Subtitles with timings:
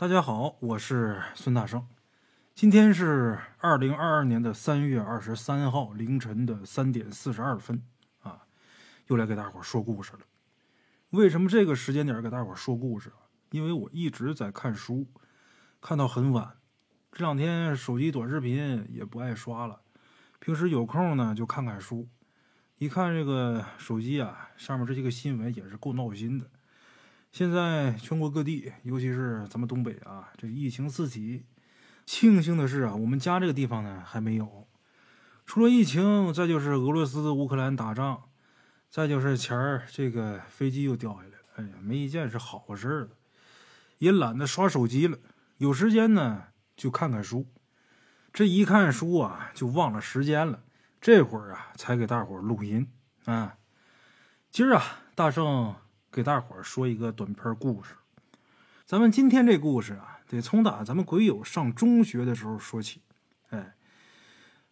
[0.00, 1.84] 大家好，我是孙大圣。
[2.54, 7.82] 今天是二零二二年的三月二十三号凌晨的三点四十二分
[8.20, 8.46] 啊，
[9.08, 10.20] 又来给大伙说故事了。
[11.10, 13.10] 为什么这个时间点给大伙说故事？
[13.50, 15.04] 因为我一直在看书，
[15.80, 16.58] 看到很晚。
[17.10, 19.80] 这两天手机短视频也不爱刷了，
[20.38, 22.08] 平时有空呢就看看书。
[22.76, 26.48] 一看这个手机啊，上面这些个新闻也是够闹心的。
[27.30, 31.44] 现在全国各地，尤其是咱们东北啊，这疫情四起。
[32.06, 34.66] 庆幸的是啊，我们家这个地方呢还没有。
[35.44, 38.24] 除了疫情，再就是俄罗斯乌克兰打仗，
[38.88, 41.34] 再就是前儿这个飞机又掉下来了。
[41.56, 43.10] 哎呀，没一件是好事儿的。
[43.98, 45.18] 也懒得刷手机了，
[45.58, 46.44] 有时间呢
[46.76, 47.46] 就看看书。
[48.32, 50.62] 这一看书啊，就忘了时间了。
[51.00, 52.90] 这会儿啊，才给大伙儿录音
[53.26, 53.58] 啊。
[54.50, 54.82] 今儿啊，
[55.14, 55.74] 大圣。
[56.18, 57.94] 给大伙儿说一个短篇故事。
[58.84, 63.00] 咱们今天这故事啊，得从打咱们鬼友上中学的时候说起。
[63.50, 63.76] 哎，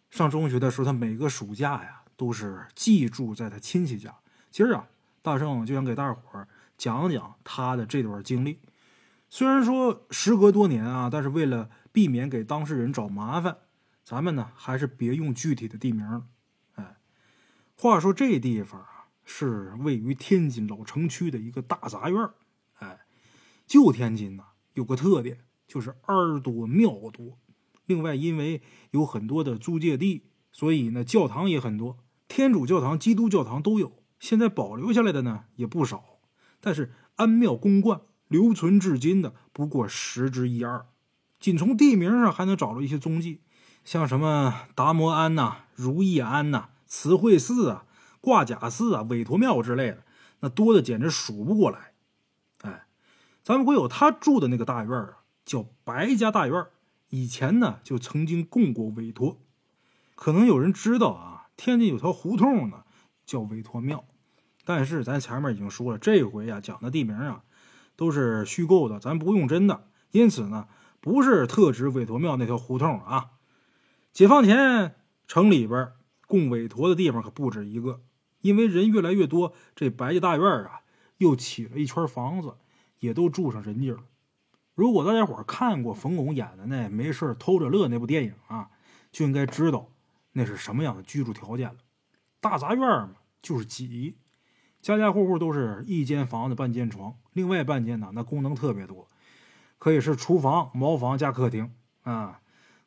[0.09, 4.13] 上中学的时候，他每个暑假呀都是寄住在他亲戚家。
[4.51, 4.89] 今儿啊，
[5.21, 8.59] 大圣就想给大伙儿讲讲他的这段经历。
[9.29, 13.55] 虽然说时隔多年啊，但是为了避免给当事人找麻烦，
[14.03, 16.27] 咱们呢还是别用具体的地名。
[16.75, 16.97] 哎，
[17.77, 18.85] 话说这地方。
[19.29, 22.29] 是位于天津老城区的一个大杂院
[22.79, 23.01] 哎，
[23.67, 27.37] 旧天津呐有个特点，就是二多庙多。
[27.85, 28.61] 另外，因为
[28.91, 31.97] 有很多的租界地，所以呢教堂也很多，
[32.29, 34.01] 天主教堂、基督教堂都有。
[34.17, 36.19] 现在保留下来的呢也不少，
[36.61, 40.87] 但是安庙公观留存至今的不过十之一二。
[41.37, 43.41] 仅从地名上还能找到一些踪迹，
[43.83, 47.83] 像什么达摩庵呐、如意庵呐、慈惠寺啊。
[48.21, 50.03] 挂甲寺啊、韦陀庙之类的，
[50.39, 51.93] 那多的简直数不过来。
[52.61, 52.87] 哎，
[53.43, 56.65] 咱们国有他住的那个大院啊，叫白家大院。
[57.09, 59.41] 以前呢，就曾经供过韦陀。
[60.15, 62.83] 可能有人知道啊，天津有条胡同呢，
[63.25, 64.03] 叫韦陀庙。
[64.65, 67.43] 但是咱前面已经说了，这回啊讲的地名啊，
[67.95, 69.87] 都是虚构的，咱不用真的。
[70.11, 70.67] 因此呢，
[70.99, 73.31] 不是特指韦陀庙那条胡同啊。
[74.11, 74.95] 解放前
[75.27, 75.93] 城里边
[76.25, 78.01] 供韦陀的地方可不止一个。
[78.47, 80.79] 因为人越来越多，这白家大院啊，
[81.17, 82.55] 又起了一圈房子，
[82.99, 84.05] 也都住上人家了。
[84.73, 88.69] 如果大家伙看过冯巩演的那《没事偷着乐》那部电影啊，
[89.11, 89.89] 就应该知道
[90.31, 91.75] 那是什么样的居住条件了。
[92.39, 94.15] 大杂院嘛，就是挤，
[94.81, 99.09] 家家户户都是一间房子半间床，另外半间呢，那功能特别多，
[99.77, 102.39] 可以是厨房、茅房加客厅啊。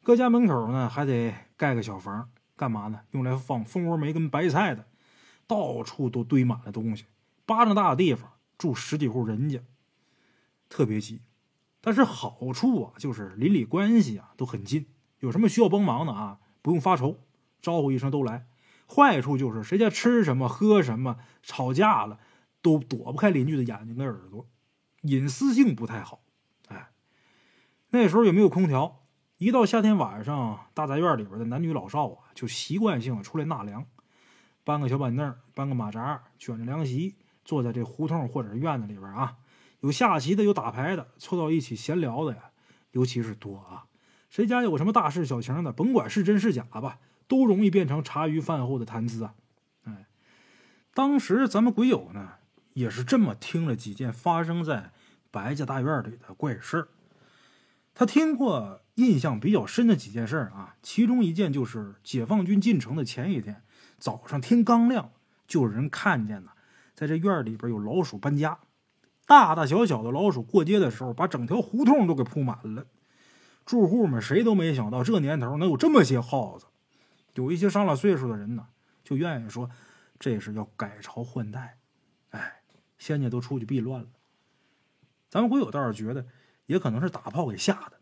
[0.03, 3.00] 各家门口呢，还得盖个小房，干嘛呢？
[3.10, 4.87] 用来放蜂窝煤跟白菜的。
[5.50, 7.06] 到处都堆满了东西，
[7.44, 9.59] 巴掌大的地方住十几户人家，
[10.69, 11.22] 特别挤。
[11.81, 14.87] 但是好处啊，就是邻里关系啊都很近，
[15.19, 17.19] 有什么需要帮忙的啊，不用发愁，
[17.60, 18.47] 招呼一声都来。
[18.87, 22.21] 坏处就是谁家吃什么喝什么，吵架了
[22.62, 24.47] 都躲不开邻居的眼睛跟耳朵，
[25.03, 26.22] 隐私性不太好。
[26.69, 26.91] 哎，
[27.91, 29.03] 那时候也没有空调，
[29.39, 33.84] 一到夏天晚上，大杂院里边的男女老少啊，就习惯性出来纳凉。
[34.70, 39.38] 搬个小板凳，搬个马扎，卷着凉席，坐在这胡同或者院子里边啊。
[39.81, 42.53] 有下棋的，有打牌的，凑到一起闲聊的呀，
[42.92, 43.86] 尤其是多啊。
[44.28, 49.34] 谁家有什么大事小情的，甭管是真是假吧，都容易变成茶余饭后的谈资啊。
[49.82, 50.06] 哎，
[50.94, 52.34] 当时咱们鬼友呢，
[52.75, 54.92] 也是这么听了几件发生在
[55.32, 56.88] 白家大院里的怪事儿。
[58.00, 63.62] 他听过印象比较深的几件事啊，其中一件就是解放军进城的前一天。
[63.99, 65.12] 早上天刚亮，
[65.47, 66.53] 就有人看见呢，
[66.94, 68.60] 在这院里边有老鼠搬家，
[69.27, 72.87] 大大小小的老鼠过街的时候，把整条胡同都给铺满了。
[73.66, 76.65] 住户们谁都没想到，这年头能有这么些耗子。
[77.34, 78.69] 有一些上了岁数的人呢，
[79.05, 79.69] 就愿意说
[80.19, 81.77] 这是要改朝换代。
[82.31, 82.62] 哎，
[82.97, 84.09] 仙家都出去避乱了。
[85.28, 86.27] 咱们鬼友倒是觉得，
[86.70, 87.94] 也可能是打炮给吓的。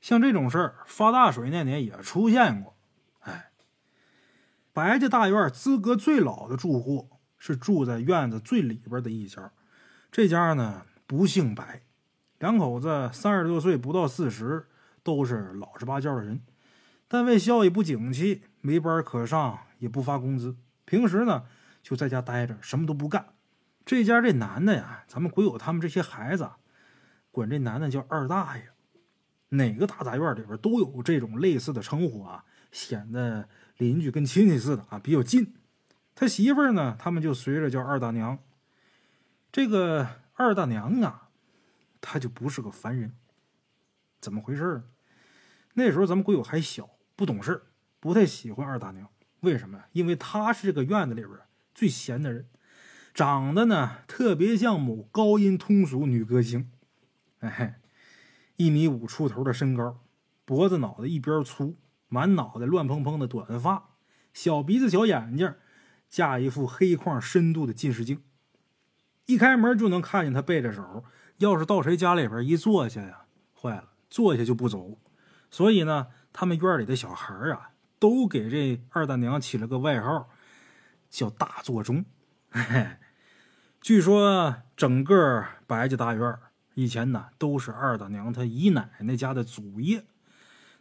[0.00, 2.76] 像这种事儿，发大水那年也出现过。
[3.20, 3.52] 哎
[4.72, 7.08] 白家大院资格最老的住户
[7.38, 9.52] 是住在院子最里边的一家，
[10.10, 11.82] 这家呢不姓白，
[12.40, 14.66] 两口子三十多岁不到四十，
[15.04, 16.40] 都是老实巴交的人。
[17.06, 21.44] 单位效益不景气，没班可上，也不发工资，平时呢
[21.84, 23.26] 就在家待着，什么都不干。
[23.84, 26.50] 这家这男的呀，咱们鬼友他们这些孩子
[27.30, 28.64] 管这男的叫二大爷，
[29.50, 33.48] 哪个大杂院里边都有这种类似的称呼啊，显得。
[33.80, 35.54] 邻居跟亲戚似的啊，比较近。
[36.14, 38.38] 他媳妇儿呢，他们就随着叫二大娘。
[39.50, 41.30] 这个二大娘啊，
[41.98, 43.14] 她就不是个凡人，
[44.20, 44.82] 怎么回事？
[45.72, 47.62] 那时候咱们鬼友还小，不懂事
[48.00, 49.08] 不太喜欢二大娘。
[49.40, 49.82] 为什么？
[49.92, 51.32] 因为她是这个院子里边
[51.74, 52.46] 最闲的人，
[53.14, 56.70] 长得呢特别像某高音通俗女歌星。
[57.48, 57.80] 哎，
[58.56, 60.00] 一米五出头的身高，
[60.44, 61.76] 脖子脑袋一边粗，
[62.08, 63.90] 满脑袋乱蓬蓬的短发，
[64.32, 65.54] 小鼻子小眼睛，
[66.08, 68.22] 架一副黑框深度的近视镜。
[69.26, 71.04] 一开门就能看见他背着手。
[71.38, 73.22] 要是到谁家里边一坐下呀，
[73.54, 74.98] 坏了，坐下就不走。
[75.50, 80.28] 所以呢，他们院里的小孩啊，都给这二大娘起了个外号，
[81.08, 82.04] 叫大座钟。
[83.80, 86.38] 据说整个白家大院
[86.74, 90.04] 以前呢都是二大娘她姨奶奶家的祖业。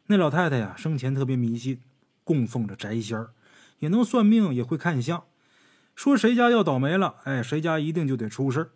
[0.07, 1.79] 那老太太呀，生前特别迷信，
[2.23, 3.31] 供奉着宅仙儿，
[3.79, 5.23] 也能算命，也会看相，
[5.95, 8.69] 说谁家要倒霉了，哎，谁家一定就得出事儿。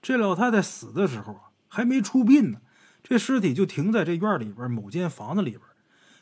[0.00, 2.60] 这老太太死的时候啊，还没出殡呢，
[3.02, 5.62] 这尸体就停在这院里边某间房子里边。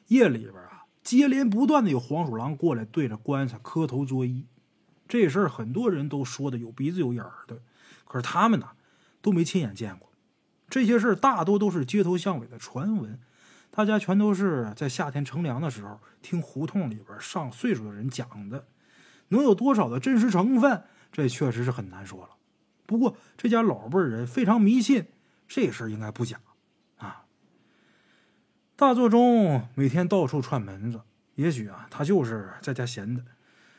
[0.08, 4.44] 夜里边啊，接连不断的有黄鼠狼过来对着棺材磕头作揖。
[5.06, 7.60] 这事儿很多人都说的有鼻子有眼儿的，
[8.04, 8.70] 可是他们呢
[9.22, 10.07] 都没亲眼见过。
[10.70, 13.18] 这些事大多都是街头巷尾的传闻，
[13.70, 18.66] 大家全都是在夏天乘凉的时候听胡同里边上岁数的人讲的。
[19.28, 22.30] 能有多少的真实成分，这确实是很难说了。
[22.86, 25.06] 不过这家老辈人非常迷信，
[25.46, 26.40] 这事应该不假，
[26.96, 27.24] 啊。
[28.74, 31.02] 大座钟每天到处串门子，
[31.34, 33.24] 也许啊，他就是在家闲的。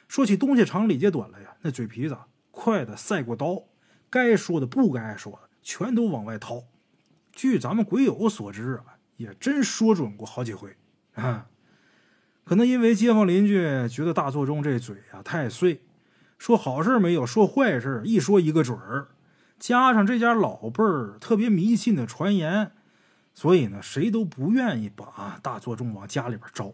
[0.07, 2.18] 说起东西长李家短了呀，那嘴皮子
[2.51, 3.63] 快的赛过刀，
[4.09, 6.63] 该说的不该说的全都往外掏。
[7.39, 10.75] 据咱们鬼友所知啊，也真说准过好几回
[11.13, 11.47] 啊。
[12.44, 15.81] 可能因为街坊邻居觉得大座钟这嘴啊太碎。
[16.38, 19.07] 说好事没有，说坏事一说一个准儿，
[19.57, 22.74] 加上这家老辈儿特别迷信的传言，
[23.33, 26.74] 所以呢，谁都不愿意把大座钟往家里边招。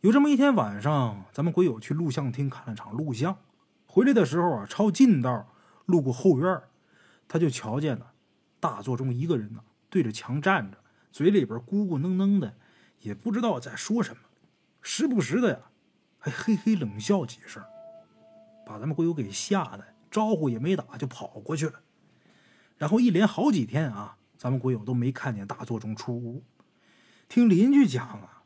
[0.00, 3.36] 有这么一天晚上，咱们鬼友去录像厅看了场录像，
[3.84, 5.46] 回来的时候啊，抄近道
[5.84, 6.62] 路过后院，
[7.28, 8.12] 他就瞧见了
[8.60, 10.78] 大座中一个人呢，对着墙站着，
[11.12, 12.54] 嘴里边咕咕哝哝的，
[13.00, 14.22] 也不知道在说什么，
[14.82, 15.70] 时不时的呀，
[16.18, 17.62] 还嘿嘿冷笑几声。
[18.66, 21.80] 把咱们鬼友给吓得，招呼也没打就跑过去了。
[22.76, 26.44] 然后一连好几天啊，咱们鬼友都没看见大座中出屋。
[27.28, 28.42] 听邻居讲啊，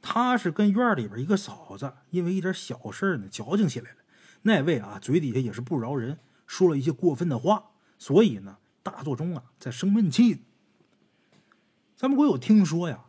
[0.00, 3.96] 他是跟院里边一个嫂子因为一点小事呢矫情起来了。
[4.42, 10.42] 那位啊嘴底下也是不饶人，说了一些过分的话，所以呢大座钟啊在生闷气。
[11.96, 13.06] 咱们鬼友听说呀，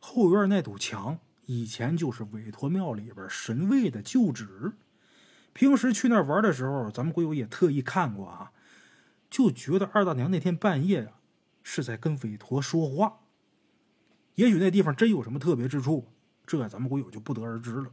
[0.00, 4.72] 后院那堵墙以前就是韦陀庙里边神位的旧址。
[5.52, 8.52] 平时去那玩的时候，咱们鬼友也特意看过啊，
[9.28, 11.20] 就觉得二大娘那天半夜啊
[11.62, 13.18] 是在跟韦陀说话。
[14.36, 16.08] 也许那地方真有什么特别之处，
[16.46, 17.92] 这咱们鬼友就不得而知了。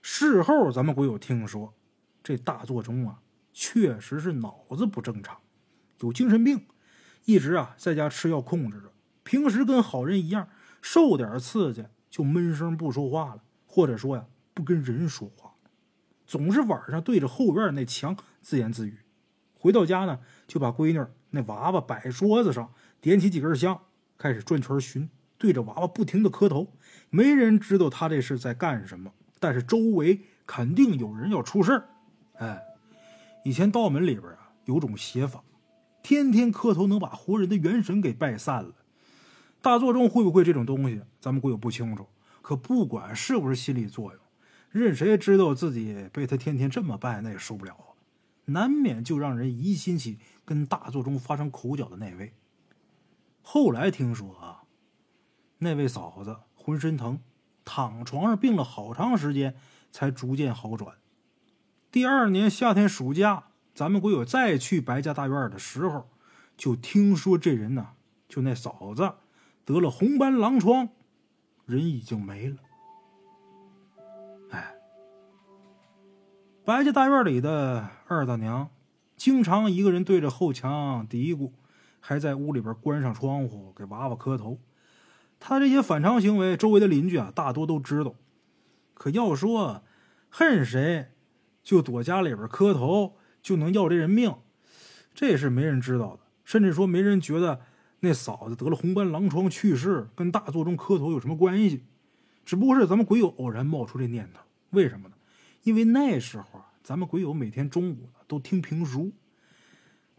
[0.00, 1.74] 事后咱们鬼友听说，
[2.22, 3.20] 这大座钟啊
[3.52, 5.40] 确实是脑子不正常，
[6.00, 6.66] 有精神病，
[7.24, 8.92] 一直啊在家吃药控制着。
[9.24, 10.48] 平时跟好人一样，
[10.80, 14.24] 受点刺激就闷声不说话了，或者说呀
[14.54, 15.52] 不跟人说话。
[16.26, 18.98] 总是晚上对着后院那墙自言自语，
[19.54, 23.80] 回到家呢，就把闺女那娃娃摆桌子上，点起几根香，
[24.16, 26.74] 开始转圈熏，对着娃娃不停的磕头。
[27.10, 31.88] 没人知道他这是在干什么，但是周围肯定有人要出事儿。
[32.34, 32.62] 哎，
[33.44, 35.42] 以前道门里边啊有种邪法，
[36.02, 38.74] 天天磕头能把活人的元神给拜散了。
[39.60, 42.06] 大座钟会不会这种东西，咱们鬼友不清楚。
[42.40, 44.22] 可不管是不是心理作用。
[44.70, 47.92] 任谁知道自己被他天天这么拜，那也受不了啊！
[48.46, 52.32] 难免就让人疑心起跟大座中发生口角的那位。
[53.42, 54.62] 后来听说啊，
[55.58, 57.20] 那位嫂子浑身疼，
[57.64, 59.56] 躺床上病了好长时间，
[59.90, 60.96] 才逐渐好转。
[61.90, 63.47] 第二年夏天暑假，
[63.78, 66.08] 咱们鬼友再去白家大院的时候，
[66.56, 67.90] 就听说这人呢，
[68.28, 69.12] 就那嫂子
[69.64, 70.88] 得了红斑狼疮，
[71.64, 72.56] 人已经没了。
[76.64, 78.68] 白家大院里的二大娘，
[79.16, 81.52] 经常一个人对着后墙嘀咕，
[82.00, 84.58] 还在屋里边关上窗户给娃娃磕头。
[85.38, 88.16] 她这些反常行为，周围的邻居啊大多都知道。
[88.94, 89.84] 可要说
[90.28, 91.12] 恨谁，
[91.62, 93.14] 就躲家里边磕头
[93.48, 94.34] 就能要这人命，
[95.14, 96.20] 这是没人知道的。
[96.44, 97.62] 甚至说没人觉得
[98.00, 101.84] 那嫂子得了红斑狼疮去世跟大座中磕头有什么关系。
[102.44, 105.14] 只不过是咱们鬼友偶然冒出这念头，为什么呢？
[105.62, 109.12] 因为那时候啊，咱们鬼友每天中午都听评书。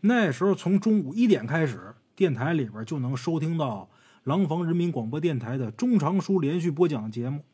[0.02, 3.92] 那时候从中午一点开始电台里边就能收听到
[4.24, 7.46] 廊坊人民广播电台的中长书连续播讲节目。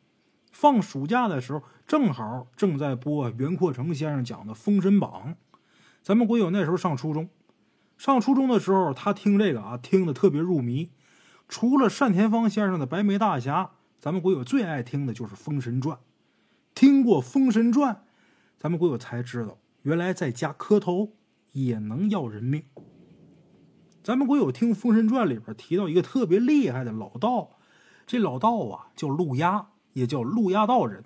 [0.52, 5.34] 放暑假的时候，正好正在播袁阔成先生讲的《封神榜》。
[6.06, 7.28] 咱们国友那时候上初中，
[7.98, 10.92] 上初中的时候，他听这个啊，听得特别入迷。
[11.48, 13.64] 除了单田芳先生的《白眉大侠》，
[13.98, 15.96] 咱们国友最爱听的就是《封神传》。
[16.76, 17.92] 听过《封神传》，
[18.56, 21.14] 咱们国友才知道，原来在家磕头
[21.50, 22.62] 也能要人命。
[24.04, 27.58] 咱们国友听《封神传》里边提到一个特别厉害的老道，
[28.06, 29.70] 这老道啊叫陆压。
[29.94, 31.02] 也叫陆压道人，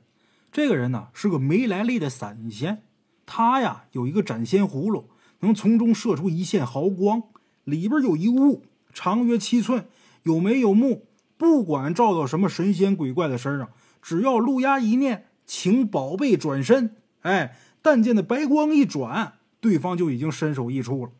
[0.52, 2.83] 这个人呢是个没来历的散仙。
[3.32, 5.08] 他呀有一个斩仙葫芦，
[5.38, 7.22] 能从中射出一线毫光，
[7.62, 9.87] 里边有一物，长约七寸，
[10.25, 11.06] 有眉有目。
[11.38, 13.70] 不管照到什么神仙鬼怪的身上，
[14.02, 21.12] 只要陆压一念，请宝贝转身，哎，但见那白光一转，对方就已经身首异处了。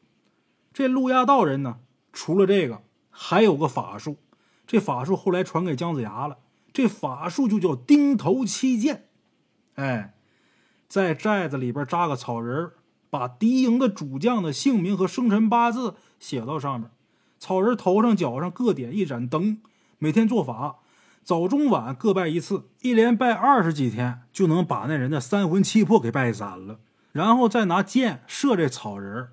[0.73, 1.79] 这陆压道人呢，
[2.13, 4.17] 除了这个，还有个法术。
[4.67, 6.39] 这法术后来传给姜子牙了。
[6.73, 9.09] 这法术就叫钉头七剑，
[9.77, 10.15] 哎，
[10.91, 12.73] 在寨子里边扎个草人
[13.11, 16.91] 把敌营的主将的姓名和生辰八字写到上面，
[17.39, 19.61] 草人头上脚上各点一盏灯，
[19.99, 20.81] 每天做法，
[21.23, 26.81] 早中晚各拜一次，一连拜二十几天，就能把那人的三魂七魄给拜散了。
[27.13, 29.29] 然后再拿箭射这草人，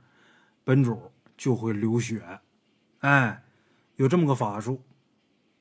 [0.63, 2.39] 本主就会流血。
[2.99, 3.43] 哎，
[3.95, 4.83] 有这么个法术。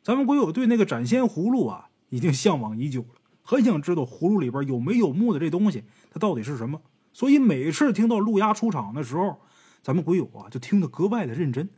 [0.03, 6.83] 咱们国友对那个斩仙葫芦啊，已经向往已久了，很想知道葫芦里边有没有木的这东西，它到底是什么。
[7.13, 9.41] 所以每次听到陆压出场的时候，
[9.83, 11.71] 咱们鬼友啊就听得格外的认真。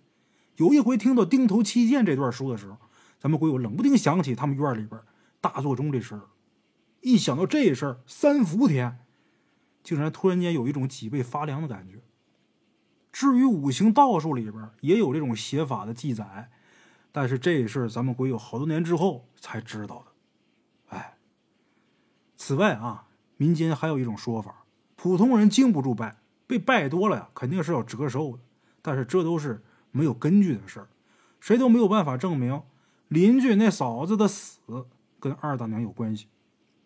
[0.56, 2.78] 有一回听到钉头七剑这段书的时候，
[3.20, 4.98] 咱们鬼友冷不丁想起他们院里边
[5.42, 6.22] 大座钟这事儿。
[7.02, 9.00] 一想到这事儿，三伏天，
[9.84, 11.98] 竟然突然间有一种脊背发凉的感觉。
[13.12, 16.50] 至于五行道术里边也有这种写法的记载。
[17.12, 20.04] 但是这事咱们鬼友好多年之后才知道，
[22.38, 23.04] 此外啊，
[23.36, 24.64] 民间还有一种说法，
[24.96, 26.16] 普通人经不住拜，
[26.46, 28.38] 被拜多了呀，肯定是要折寿的。
[28.80, 30.88] 但是这都是没有根据的事儿，
[31.40, 32.62] 谁都没有办法证明
[33.08, 34.60] 邻居那嫂子的死
[35.18, 36.28] 跟二大娘有关系，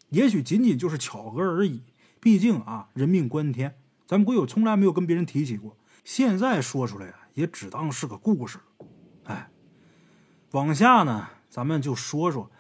[0.09, 1.83] 也许仅仅就是巧合而已。
[2.19, 8.59] 毕竟啊，人命关天，咱们鬼友从来没有跟别人提起过，现在说出来啊，也只当是个故事
[9.25, 9.51] 哎。
[10.53, 12.51] 往下呢，咱们就说说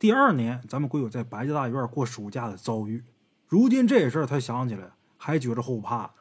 [0.00, 3.04] 第二年咱们鬼友在白家大院过暑假的遭遇。
[3.46, 6.12] 如今这事儿他想起来还觉着后怕。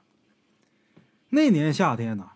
[1.29, 2.31] 那年夏天呢，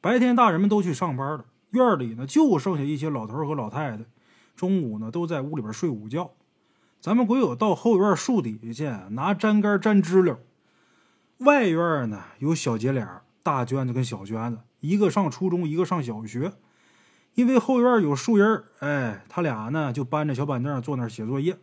[0.00, 4.04] 白天大人们都去上班了，院里呢就剩下一些老头和老太太，
[4.56, 6.32] 中午呢都在屋里边睡午觉。
[7.00, 10.40] 咱们鬼友到后院树底下去拿粘杆粘知了。
[11.38, 16.54] 外院呢有小姐俩，大娟子跟小娟子，一个上初中，一个上小学。
[17.34, 18.44] 因为后院有树荫
[18.78, 21.58] 哎，他俩呢就搬着小板凳坐那儿写作业。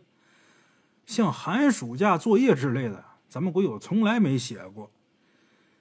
[1.06, 4.90] 像寒暑假作业之类的，咱们鬼友从来没写过。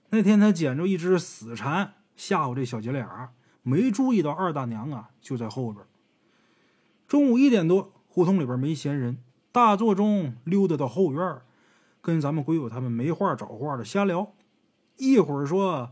[0.10, 3.32] 那天他捡着一只死蝉，吓唬这小姐俩，
[3.64, 5.86] 没注意到二大娘啊就在后边。
[7.08, 9.18] 中午一点多，胡同里边没闲人，
[9.52, 11.42] 大座中溜达到后院，
[12.02, 14.34] 跟咱们鬼友他们没话找话的瞎聊。
[14.98, 15.92] 一会儿说，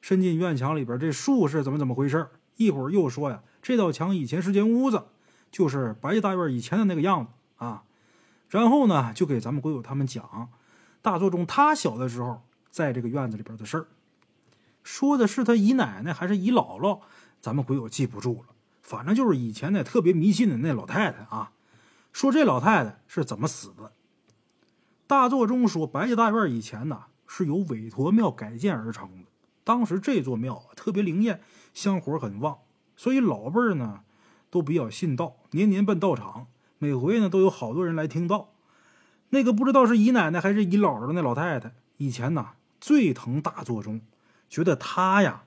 [0.00, 5.04] 伸进院墙里边这树是怎么怎么回事一会儿又说呀，这道墙以前是间屋子，
[5.50, 7.84] 就是白家大院以前的那个样子啊。
[8.48, 10.48] 然后呢，就给咱们鬼友他们讲
[11.02, 13.86] 大作中他小的时候在这个院子里边的事儿。
[14.82, 17.00] 说的是他姨奶奶还是姨姥姥，
[17.40, 18.54] 咱们鬼友记不住了。
[18.82, 21.52] 反正就是以前那特别迷信的那老太太啊。
[22.12, 23.92] 说这老太太是怎么死的？
[25.06, 29.29] 大作中说，白家大院以前呢是由韦陀庙改建而成的，
[29.70, 31.40] 当时这座庙特别灵验。
[31.72, 32.58] 香火很旺，
[32.96, 34.00] 所以老辈儿呢
[34.50, 36.48] 都比较信道，年年奔道场，
[36.78, 38.52] 每回呢都有好多人来听道。
[39.28, 44.00] 那个不知道是姨奶奶还是姨姥姥的那老太太，以前呐最疼大座钟，
[44.48, 45.44] 觉得他呀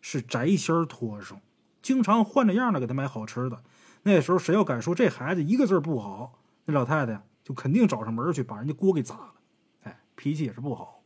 [0.00, 1.38] 是宅仙托生，
[1.82, 3.62] 经常换着样的给他买好吃的。
[4.04, 9.34] 那时候谁要敢说这孩子一个字不好，那老太太就肯定找上门去把人家锅给砸了。
[9.82, 10.97] 哎，脾气也是不好。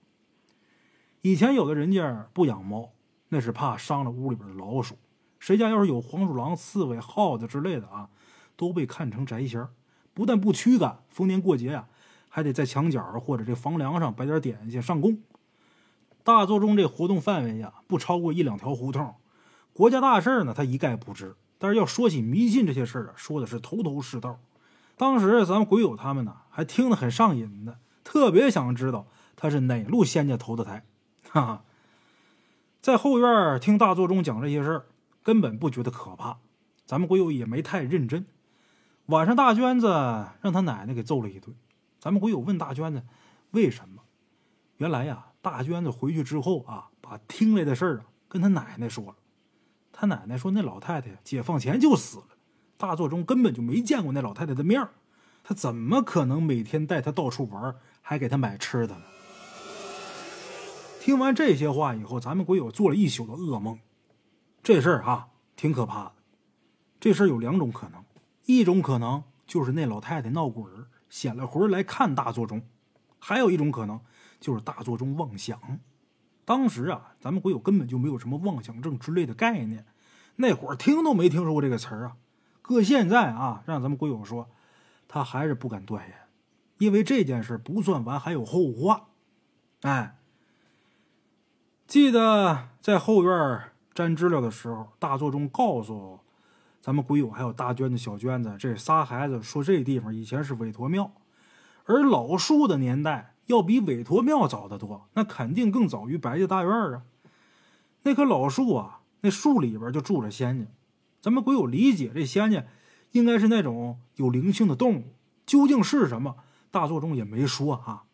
[1.23, 2.91] 以前有的人家不养猫。
[3.35, 4.99] 那是怕伤了屋里边的老鼠，
[5.39, 8.11] 谁家要是有黄鼠狼、刺猬、耗子之类的啊，
[8.57, 9.67] 都被看成宅仙
[10.13, 11.87] 不但不驱赶，逢年过节呀，
[12.29, 15.19] 还得在墙角或者这房梁上摆点点心上供。
[16.23, 19.15] 大作中这活动范围呀，不超过一两条胡同。
[19.73, 21.35] 国家大事呢，他一概不知。
[21.57, 24.39] 但是要说起迷信这些事儿啊，说的是头头是道。
[24.99, 30.85] 当时咱们鬼友他们呢，还听得很上瘾的，特别想知道他是哪路仙家投的胎，
[31.33, 31.65] 哈哈。
[32.83, 34.87] 在后院听大座中讲这些事儿，
[35.23, 36.39] 根本不觉得可怕。
[36.85, 38.27] 咱们鬼友也没太认真。
[39.07, 39.89] 晚上，大娟子
[40.43, 41.57] 让他奶奶给揍了一顿。
[41.99, 43.03] 咱们鬼友问大娟子
[43.53, 44.03] 为什么？
[44.77, 49.15] 原来呀，大娟子回去之后啊，把听来的事儿啊跟他奶奶说了。
[49.93, 52.25] 他奶奶说，那老太太解放前就死了，
[52.77, 54.87] 大作中根本就没见过那老太太的面
[55.45, 59.05] 他怎么可能每天带她到处玩，还给她买吃的呢？
[61.03, 63.81] 听完这些话以后，咱们鬼友做了一宿的噩梦。
[64.63, 66.13] 这事儿啊挺可怕的。
[67.01, 68.05] 这事儿有两种可能，
[68.47, 72.61] 一种可能就是那老太太闹鬼儿，显了魂来看大作中；
[73.19, 74.01] 还有一种可能
[74.39, 75.61] 就是大作中妄想。
[76.45, 79.85] 当时啊，咱们鬼友根本就没有什么妄想症之类的概念，
[80.37, 82.17] 那会儿听都没听说过这个词儿啊。
[82.63, 84.49] 搁现在啊，让咱们鬼友说，
[85.09, 86.17] 他还是不敢断言，
[86.79, 89.09] 因为这件事不算完，还有后话。
[89.81, 90.21] 哎。
[91.87, 93.63] 记得在后院
[93.95, 96.21] 粘知了的时候，大作中告诉
[96.81, 101.13] 咱们鬼友还有大娟子、小娟子这仨孩子说，这地方以前是韦陀庙，
[101.85, 107.03] 而老树的年代要比韦陀庙早得多，那肯定更早于白家大院啊。
[108.05, 110.67] 那棵老树啊，那树里边就住着仙家。
[111.21, 112.65] 咱们鬼友理解这仙家
[113.11, 115.05] 应该是那种有灵性的动物，
[115.45, 116.37] 究竟是什么，
[116.71, 118.05] 大作中也没说啊。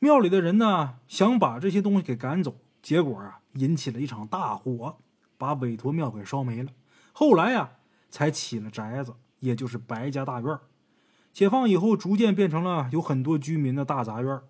[0.00, 2.56] 庙里的人呢，想把这些东西给赶走。
[2.82, 4.98] 结果啊，引起了一场大火，
[5.36, 6.70] 把韦陀庙给烧没了。
[7.12, 7.72] 后来呀，
[8.10, 10.58] 才起了宅子，也就是白家大院。
[11.32, 14.40] 解放以后，逐渐变成了有很多居民的大杂院。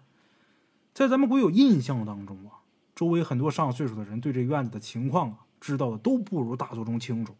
[0.94, 2.62] 在咱们鬼友印象当中啊，
[2.94, 7.36] 周围很多上岁数的人对这院子的情况啊，知道的都不如大作中清楚。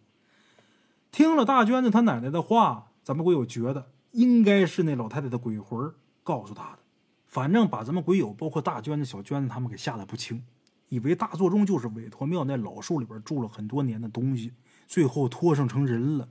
[1.10, 5.92] 听了大娟子他奶奶的话，咱们鬼友觉得应该是那老太太的鬼魂
[6.22, 6.78] 告诉他的。
[7.26, 10.44] 反正把咱们鬼友，包括大娟子、小娟子他们给吓得不轻。
[10.90, 14.52] 以为大座中就是韦陀庙那老树里边住了很多年的东西，
[14.86, 16.28] 最后托生成人了。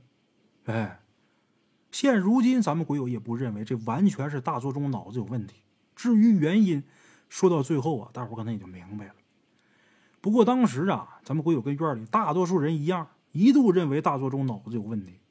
[0.66, 1.00] 哎，
[1.92, 5.62] 现如今咱们鬼友也不认为这完全是大座中脑子有问题。
[5.96, 6.84] 至于原因，
[7.30, 9.16] 说到最后啊，大伙可能也就明白了。
[10.20, 15.22] 不过当时啊，咱们鬼友跟院里大多数人一样，一度认为大座中脑子有问题，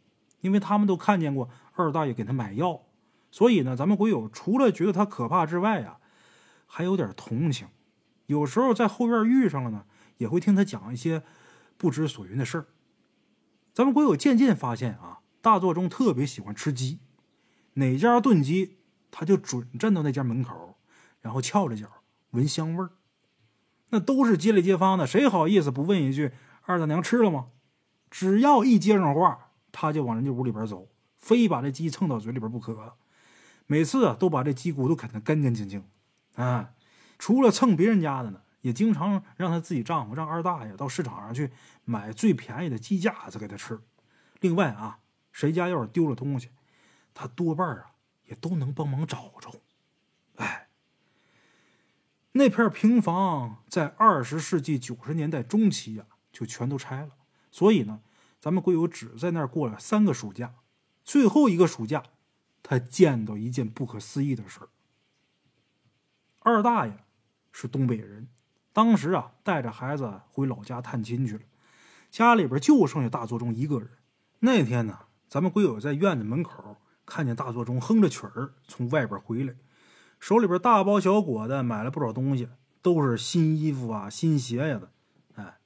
[0.41, 2.81] 因为他们都看见过二大爷给他买药，
[3.31, 5.99] 所以呢，咱们鬼友除了觉得他可怕之外啊，
[6.67, 7.69] 还有点同情。
[8.29, 9.85] 有时候在后院遇上了呢，
[10.19, 11.23] 也会听他讲一些
[11.77, 12.67] 不知所云的事儿。
[13.73, 17.01] 咱们鬼友渐渐发现啊，大作中特别喜欢吃鸡，
[17.75, 18.79] 哪家炖鸡，
[19.11, 20.77] 他就准站到那家门口，
[21.21, 21.89] 然后翘着脚
[22.33, 22.91] 闻香味儿。
[23.91, 26.33] 那都是街里街坊的，谁好意思不问一句
[26.67, 27.49] “二大娘吃了吗？”
[28.11, 32.97] 只要一接上话，他就往人家屋里边走，非把这鸡蹭到嘴里边不可。
[33.67, 35.85] 每次啊，都把这鸡骨头啃得干干净净
[36.35, 36.73] 啊。
[37.19, 41.51] 除了蹭别人家的呢，也经常让他自己丈夫让二大爷到市场上去
[41.85, 43.81] 买最便宜的鸡架子给他吃。
[44.41, 45.01] 另外啊，
[45.33, 46.51] 谁家要是丢了东西，
[47.13, 47.93] 他多半啊
[48.27, 49.61] 也都能帮忙找着。
[50.37, 50.69] 哎，
[52.33, 57.17] 那片平房在二十世纪九十年代中期呀就全都拆了，
[57.51, 58.01] 所以呢，
[58.39, 60.55] 咱们鬼友只在那儿过了三个暑假。
[61.03, 62.05] 最后一个暑假，
[62.63, 64.69] 他见到一件不可思议的事儿。
[66.39, 67.05] 二大爷。
[67.61, 68.29] 是东北人，
[68.73, 71.41] 当时啊带着孩子回老家探亲去了，
[72.09, 73.89] 家里边就剩下大作中一个人。
[74.39, 74.97] 那天呢，
[75.29, 79.57] 咱们鬼友在院子门口看见大作中哼着曲儿从外边回来，
[80.21, 82.49] 手里边大包小裹的买了不少东西，
[82.81, 84.93] 都是新衣服啊、新鞋呀的。
[85.35, 85.59] 哎，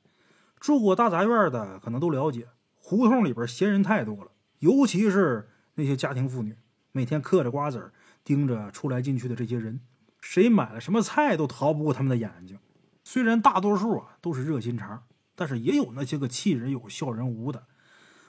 [0.58, 6.56] 住过大杂院的可能都了解，胡同里边闲人太多了，尤其是那些家庭妇女，
[6.92, 7.92] 每天嗑着瓜子
[8.24, 9.80] 盯着出来进去的这些人。
[10.22, 12.58] 谁买了什么菜都逃不过他们的眼睛。
[13.04, 15.02] 虽然大多数啊都是热心肠，
[15.34, 17.66] 但是也有那些个气人有笑人无的。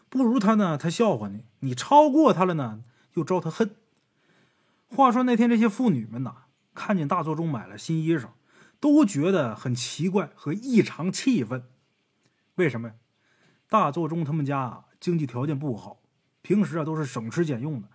[0.09, 3.75] 不如他呢，他笑话你；你超过他了呢，又招他恨。
[4.87, 8.29] 话说那天这些妇女们呐，看见大作中买了新衣裳，
[8.79, 11.63] 都觉得很奇怪和异常气愤。
[12.55, 12.95] 为什么呀？
[13.69, 16.01] 大作中他们家啊经济条件不好，
[16.41, 17.87] 平时啊都是省吃俭用的，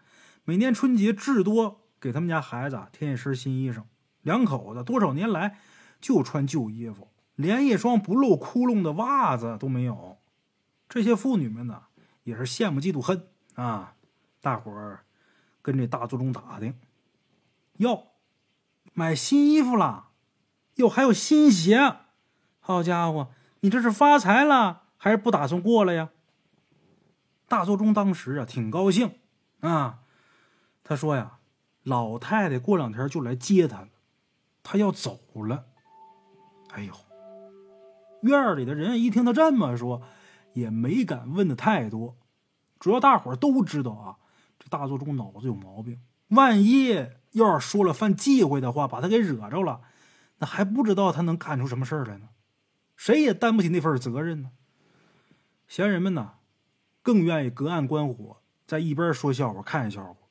[0.45, 1.88] 每年春节至多。
[2.01, 3.83] 给他们家孩子添一身新衣裳，
[4.23, 5.59] 两口子多少年来
[6.01, 10.19] 就穿旧衣服，连一双不露窟窿的袜子都没有。
[10.89, 11.85] 这些妇女们呢，
[12.23, 13.95] 也是羡慕嫉妒恨啊！
[14.41, 15.05] 大伙儿
[15.61, 16.79] 跟这大作中打听，
[17.79, 18.09] 哟，
[18.95, 20.11] 买新衣服了，
[20.77, 21.97] 哟，还有新鞋，
[22.61, 23.31] 好家伙，
[23.61, 26.11] 你这是发财了，还是不打算过了呀？
[27.49, 29.17] 大作中当时啊，挺高兴
[29.61, 29.99] 啊，
[30.85, 31.38] 他说呀。
[31.83, 33.89] 老太太过两天就来接他了，
[34.63, 35.67] 他要走了。
[36.71, 36.93] 哎呦，
[38.23, 40.03] 院里的人一听他这么说，
[40.53, 42.17] 也没敢问的太多。
[42.79, 44.17] 主要大伙都知道啊，
[44.59, 49.81] 这大作中脑子有毛病，万一要是说了犯忌讳的话，把他给惹着了，
[50.39, 52.29] 那还不知道他能干出什么事儿来呢。
[52.97, 54.51] 谁也担不起那份责任呢。
[55.67, 56.35] 闲人们呢，
[57.03, 60.28] 更愿意隔岸观火，在一边说笑话、看笑话。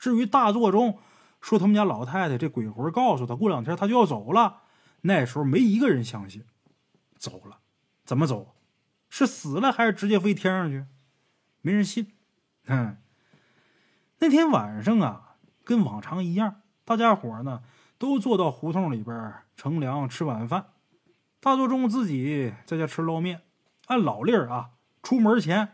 [0.00, 0.98] 至于大作中
[1.40, 4.62] 说他们家老太太这鬼魂告诉他过两天他就要走了，
[5.02, 6.44] 那时候没一个人相信。
[7.18, 7.58] 走了，
[8.06, 8.56] 怎么走？
[9.10, 10.86] 是死了还是直接飞天上去？
[11.60, 12.14] 没人信。
[12.66, 12.96] 嗯，
[14.20, 17.62] 那天晚上啊，跟往常一样，大家伙呢
[17.98, 20.68] 都坐到胡同里边乘凉吃晚饭。
[21.40, 23.42] 大作中自己在家吃捞面，
[23.88, 24.70] 按老例儿啊，
[25.02, 25.72] 出门前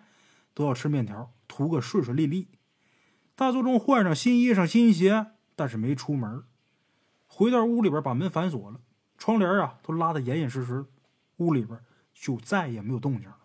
[0.52, 2.48] 都要吃面条，图个顺顺利利。
[3.36, 6.42] 大作中换上新衣裳新鞋，但是没出门。
[7.26, 8.80] 回到屋里边，把门反锁了，
[9.18, 10.86] 窗帘啊都拉得严严实实，
[11.36, 11.78] 屋里边
[12.14, 13.36] 就再也没有动静了。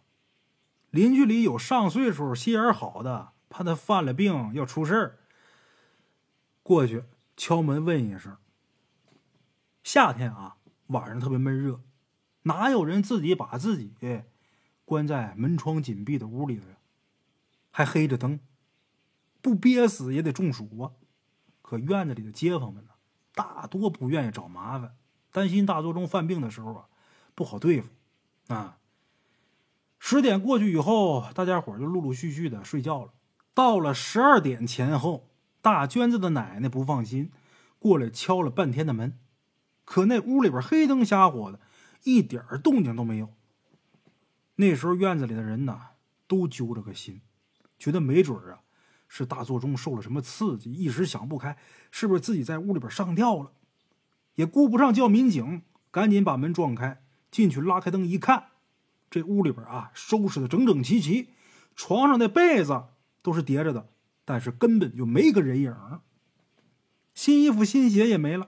[0.92, 5.18] 邻居里有上岁数、心眼好的，怕他犯了病要出事儿，
[6.64, 7.04] 过去
[7.36, 8.38] 敲门问一声。
[9.84, 10.56] 夏天啊，
[10.88, 11.82] 晚上特别闷热。
[12.44, 13.94] 哪有人自己把自己
[14.86, 16.78] 关在门窗紧闭的屋里头呀？
[17.72, 18.40] 还黑着灯，
[19.42, 20.92] 不憋死也得中暑啊！
[21.62, 22.92] 可院子里的街坊们呢，
[23.34, 24.96] 大多不愿意找麻烦，
[25.32, 26.86] 担心大作中犯病的时候啊
[27.34, 27.90] 不好对付
[28.48, 28.78] 啊。
[30.00, 33.14] 十点过去以后，大家伙就陆陆续续的睡觉了。
[33.54, 35.30] 到了十二点前后，
[35.62, 37.32] 大娟子的奶奶不放心，
[37.80, 39.18] 过来敲了半天的门，
[39.86, 41.60] 可那屋里边黑灯瞎火的。
[42.04, 43.30] 一点动静都没有。
[44.56, 45.80] 那时候院子里的人呢，
[46.26, 47.22] 都揪着个心，
[47.78, 48.62] 觉得没准啊，
[49.14, 51.58] 是大作中受了什么刺激，一时想不开，
[51.92, 53.52] 是不是自己在屋里边上吊了？
[54.36, 58.46] 也顾不上叫民警，赶紧把门撞开，进去拉开灯一看，
[59.10, 61.28] 这屋里边啊，收拾的整整齐齐，
[61.76, 62.86] 床上的被子
[63.22, 63.90] 都是叠着的，
[64.24, 65.76] 但是根本就没个人影
[67.14, 68.48] 新衣服、新鞋也没了，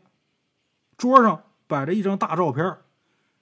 [0.95, 2.77] 桌上摆着一张大照片。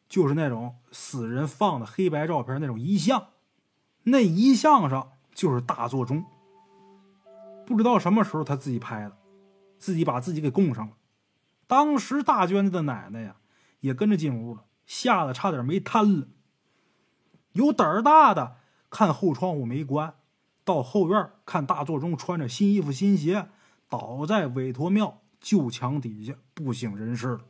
[0.10, 3.28] 就是那种死人放的黑白照片那种遗像，
[4.04, 6.26] 那遗像上就是大作中。
[7.72, 9.18] 不知道什么时候他自己拍的，
[9.78, 10.94] 自己把自己给供上了。
[11.66, 13.38] 当时大娟子的奶奶呀，
[13.80, 16.28] 也跟着进屋了，吓得差点没瘫了。
[17.54, 18.58] 有胆儿大的
[18.90, 20.14] 看后窗户没关，
[20.64, 23.48] 到后院看大作中穿着新衣服新鞋
[23.90, 27.42] 倒在韦陀庙旧墙底下不省人事了。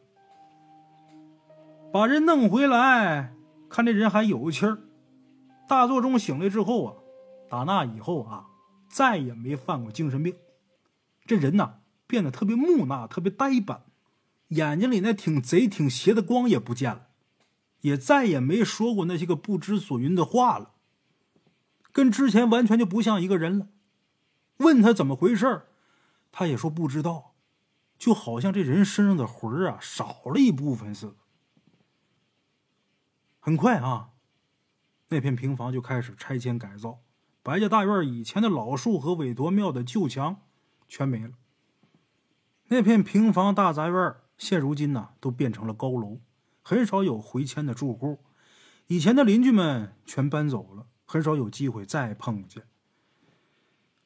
[1.92, 3.34] 把人弄回来，
[3.70, 4.78] 看这人还有气儿。
[5.68, 6.94] 大作中醒来之后啊，
[7.50, 8.46] 打那以后啊，
[8.91, 10.36] 再也没犯过精神病。
[11.25, 13.86] 这人呐，变得特别木讷，特别呆板，
[14.49, 17.08] 眼睛里那挺贼挺邪的光也不见了，
[17.82, 20.73] 也再也没说过那些个不知所云的话了，
[21.93, 23.69] 跟之前完全就不像一个人了。
[24.58, 25.67] 问他怎么回事
[26.32, 27.36] 他也说不知道，
[27.97, 31.15] 就好像这人身上的魂啊少了一部分似的。
[33.39, 34.12] 很快啊，
[35.10, 36.99] 那片平房就开始拆迁改造，
[37.43, 40.41] 白家大院以前的老树和韦陀庙的旧墙
[40.88, 41.34] 全没了。
[42.67, 46.19] 那片平房大杂院现如今呢都变成了高楼，
[46.62, 48.19] 很少有回迁的住户。
[48.88, 52.63] 以前的邻居们全搬走了，很少有机会再碰见。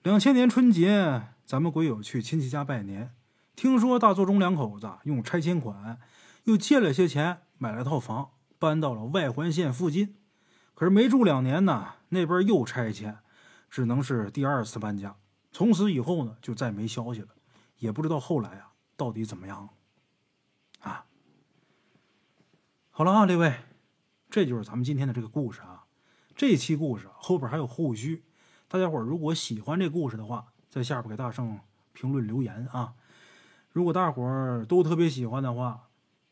[0.04, 3.14] 两千年春节，咱们鬼友去亲戚家拜年，
[3.56, 6.00] 听说大作中两口子用拆迁款
[6.44, 8.30] 又借了些钱买了套房。
[8.58, 10.16] 搬到了外环线附近，
[10.74, 13.18] 可是没住两年呢，那边又拆迁，
[13.76, 15.14] 只能是第二次搬家。
[15.52, 17.28] 从此以后呢，就再没消息了，
[17.78, 19.70] 也不知道后来啊到底怎么样了。
[20.80, 21.06] 啊，
[22.90, 23.54] 好了啊，这位，
[24.30, 25.84] 这就是咱们今天的这个故事啊。
[26.38, 28.24] 这期故事后边还有后续，
[28.70, 31.60] 大家伙如果喜欢这故事的话，在下边给大圣
[31.92, 32.94] 评论留言啊。
[33.74, 35.90] 如果大伙都特别喜欢的话，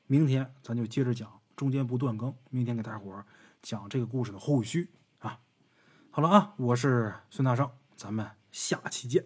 [0.08, 1.30] 明天咱就接着讲。
[1.58, 3.26] 中间不断更，明天给大伙
[3.62, 4.90] 讲这个故事的后续！
[6.16, 9.26] 好了啊，我是孙大圣，咱们下期见。